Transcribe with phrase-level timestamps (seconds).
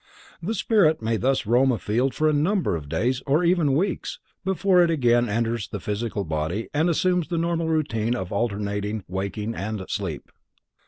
[0.41, 4.81] The spirit may thus roam afield for a number of days, or even weeks, before
[4.81, 9.85] it again enters its physical body and assumes the normal routine of alternating waking and
[9.89, 10.31] sleep.